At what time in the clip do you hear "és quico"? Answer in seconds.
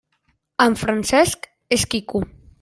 1.79-2.25